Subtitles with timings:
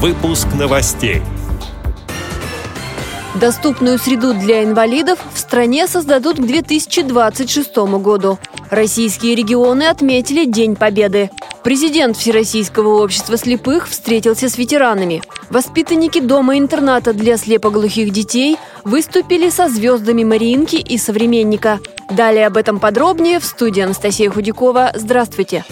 [0.00, 1.22] Выпуск новостей.
[3.34, 8.38] Доступную среду для инвалидов в стране создадут к 2026 году.
[8.70, 11.30] Российские регионы отметили День Победы.
[11.64, 15.20] Президент Всероссийского общества слепых встретился с ветеранами.
[15.50, 21.80] Воспитанники дома-интерната для слепоглухих детей выступили со звездами Мариинки и «Современника».
[22.08, 24.92] Далее об этом подробнее в студии Анастасия Худякова.
[24.94, 25.64] Здравствуйте!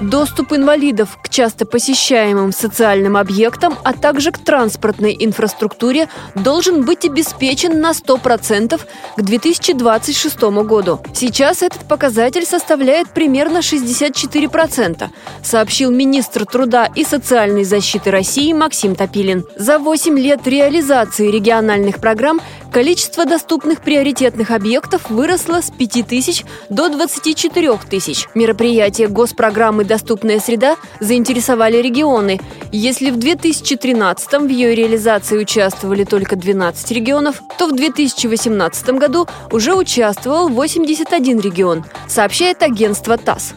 [0.00, 7.82] Доступ инвалидов к часто посещаемым социальным объектам, а также к транспортной инфраструктуре должен быть обеспечен
[7.82, 8.80] на 100%
[9.16, 11.00] к 2026 году.
[11.12, 15.08] Сейчас этот показатель составляет примерно 64%,
[15.42, 19.44] сообщил министр труда и социальной защиты России Максим Топилин.
[19.56, 26.88] За 8 лет реализации региональных программ количество доступных приоритетных объектов выросло с 5 тысяч до
[26.88, 28.26] 24 тысяч.
[28.34, 32.40] Мероприятия госпрограммы «Доступная среда» заинтересовали регионы.
[32.72, 39.74] Если в 2013 в ее реализации участвовали только 12 регионов, то в 2018 году уже
[39.74, 43.54] участвовал 81 регион, сообщает агентство ТАСС.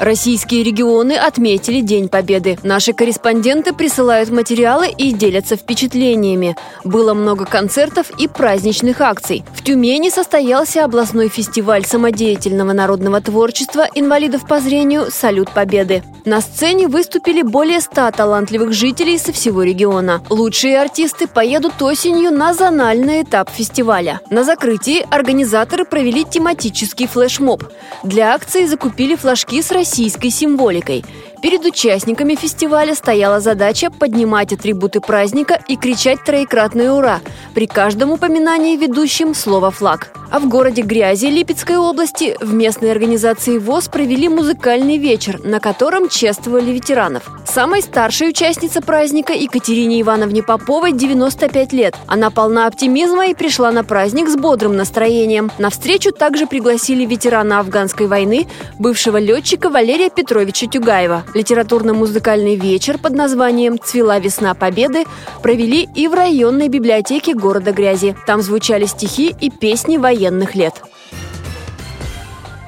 [0.00, 2.58] Российские регионы отметили День Победы.
[2.62, 6.56] Наши корреспонденты присылают материалы и делятся впечатлениями.
[6.82, 9.44] Было много концертов и праздничных акций.
[9.54, 16.02] В Тюмени состоялся областной фестиваль самодеятельного народного творчества инвалидов по зрению «Салют Победы».
[16.24, 20.22] На сцене выступили более ста талантливых жителей со всего региона.
[20.30, 24.20] Лучшие артисты поедут осенью на зональный этап фестиваля.
[24.30, 27.64] На закрытии организаторы провели тематический флешмоб.
[28.02, 31.04] Для акции закупили флажки с российской символикой.
[31.44, 37.20] Перед участниками фестиваля стояла задача поднимать атрибуты праздника и кричать троекратное «Ура!»
[37.54, 40.10] при каждом упоминании ведущим слово «флаг».
[40.30, 46.08] А в городе Грязи Липецкой области в местной организации ВОЗ провели музыкальный вечер, на котором
[46.08, 47.30] чествовали ветеранов.
[47.46, 51.94] Самой старшей участница праздника Екатерине Ивановне Поповой 95 лет.
[52.08, 55.52] Она полна оптимизма и пришла на праздник с бодрым настроением.
[55.58, 58.48] На встречу также пригласили ветерана афганской войны,
[58.80, 61.22] бывшего летчика Валерия Петровича Тюгаева.
[61.34, 65.04] Литературно-музыкальный вечер под названием «Цвела весна Победы»
[65.42, 68.16] провели и в районной библиотеке города Грязи.
[68.26, 70.74] Там звучали стихи и песни военных лет.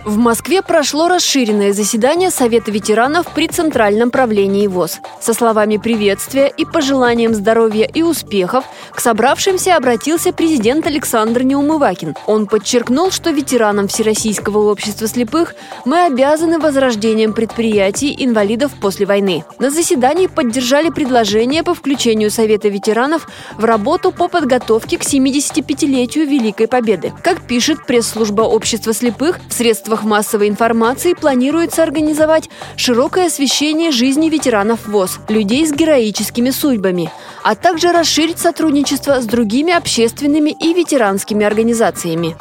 [0.06, 5.00] В Москве прошло расширенное заседание Совета ветеранов при Центральном правлении ВОЗ.
[5.20, 12.14] Со словами приветствия и пожеланием здоровья и успехов к собравшимся обратился президент Александр Неумывакин.
[12.26, 19.44] Он подчеркнул, что ветеранам Всероссийского общества слепых мы обязаны возрождением предприятий инвалидов после войны.
[19.58, 23.26] На заседании поддержали предложение по включению Совета ветеранов
[23.58, 27.12] в работу по подготовке к 75-летию Великой Победы.
[27.24, 34.28] Как пишет пресс-служба общества слепых, в средствах средствах массовой информации планируется организовать широкое освещение жизни
[34.28, 37.10] ветеранов ВОЗ, людей с героическими судьбами,
[37.42, 42.36] а также расширить сотрудничество с другими общественными и ветеранскими организациями.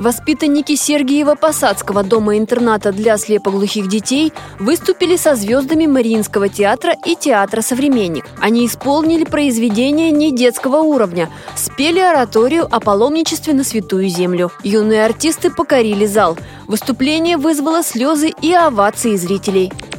[0.00, 8.24] Воспитанники Сергиева-Посадского дома-интерната для слепоглухих детей выступили со звездами Мариинского театра и театра «Современник».
[8.40, 14.50] Они исполнили произведения не детского уровня, спели ораторию о паломничестве на Святую Землю.
[14.64, 16.38] Юные артисты покорили зал.
[16.66, 19.70] Выступление вызвало слезы и овации зрителей.